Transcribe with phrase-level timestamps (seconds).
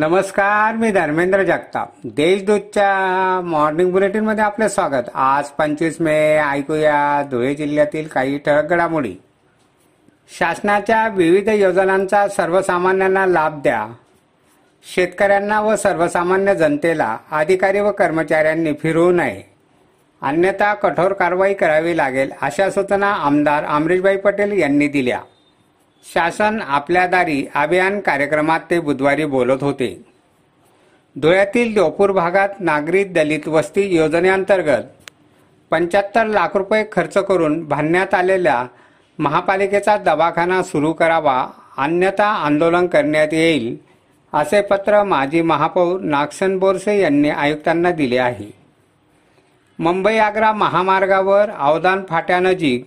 [0.00, 1.88] नमस्कार मी धर्मेंद्र जगताप.
[2.04, 5.10] देशदूतच्या मॉर्निंग बुलेटिनमध्ये आपले स्वागत.
[5.14, 9.14] आज पंचवीस मे ऐकूया धुळे जिल्ह्यातील काही ठळक घडामोडी.
[10.38, 13.86] शासनाच्या विविध योजनांचा सर्वसामान्यांना लाभ द्या.
[14.94, 19.42] शेतकऱ्यांना व सर्वसामान्य जनतेला अधिकारी व कर्मचाऱ्यांनी फिरवू नये.
[20.22, 25.20] अन्यथा कठोर कारवाई करावी लागेल अशा सूचना आमदार अमरीशभाई पटेल यांनी दिल्या.
[26.04, 29.88] शासन आपल्या दारी अभियान कार्यक्रमात ते बुधवारी बोलत होते.
[31.16, 35.12] धुळ्यातील देवपूर भागात नागरी दलित वस्ती योजनेअंतर्गत
[35.70, 38.64] पंच्याहत्तर लाख रुपये खर्च करून बांधण्यात आलेल्या
[39.18, 41.46] महापालिकेचा दवाखाना सुरू करावा
[41.78, 43.76] अन्यथा आंदोलन करण्यात येईल
[44.32, 48.50] असे पत्र माजी महापौर नागसन बोरसे यांनी आयुक्तांना दिले आहे.
[49.78, 52.86] मुंबई आग्रा महामार्गावर अवदान फाट्यानजीक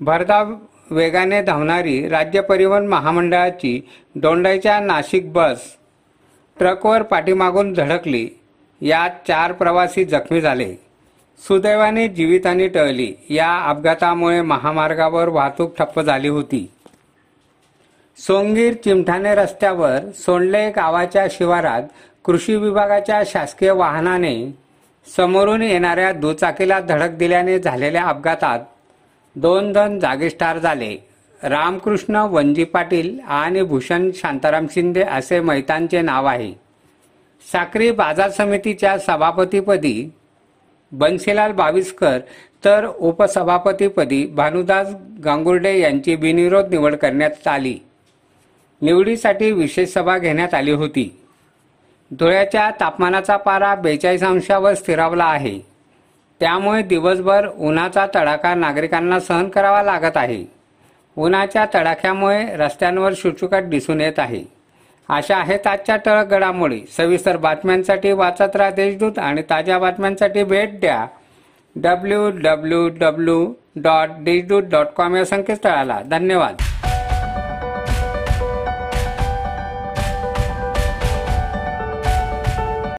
[0.00, 0.54] भरधाव
[0.90, 3.80] वेगाने धावणारी राज्य परिवहन महामंडळाची
[4.14, 5.62] दोंडाईच्या नाशिक बस
[6.58, 8.28] ट्रकवर पाठीमागून धडकली
[8.80, 10.74] यात चार प्रवासी जखमी झाले.
[11.48, 13.14] सुदैवाने जीवितहानी टळली.
[13.30, 16.70] या अपघातामुळे महामार्गावर वाहतूक ठप्प झाली होती.
[18.18, 21.82] सोंगीर चिमठाणे रस्त्यावर सोंडले गावाच्या शिवारात
[22.24, 24.58] कृषी विभागाच्या शासकीय वाहनाने
[25.16, 28.60] समोरून येणाऱ्या दुचाकीला धडक दिल्याने झालेल्या अपघातात
[29.36, 30.96] दोन जण जागीच झाले.
[31.42, 36.52] रामकृष्ण वंजी पाटील आणि भूषण शांताराम शिंदे असे मैतांचे नाव आहे.
[37.52, 40.12] साक्री बाजार समितीच्या सभापतीपदी
[40.92, 42.18] बन्सीलाल बाविस्कर
[42.64, 44.88] तर उपसभापतीपदी भानुदास
[45.24, 47.78] गांगुर्डे यांची बिनविरोध निवड करण्यात आली.
[48.82, 51.20] निवडीसाठी विशेष सभा घेण्यात आली होती.
[52.10, 55.73] धुळ्याच्या तापमानाचा पारा बेचाळीस अंशावर स्थिरावला आहे.
[56.40, 60.44] त्यामुळे दिवसभर उन्हाचा तडाखा नागरिकांना सहन करावा लागत आहे.
[61.16, 64.44] उन्हाच्या तडाख्यामुळे रस्त्यांवर शुकशुकाट दिसून येत आहे.
[65.08, 66.80] अशा आहेत आजच्या टळक घडामोडी.
[66.96, 71.06] सविस्तर बातम्यांसाठी वाचत राहा देशदूत आणि ताज्या बातम्यांसाठी भेट द्या.
[71.76, 76.00] W W W dot Deshdoot dot com या संकेतस्थळाला.
[76.10, 76.54] धन्यवाद.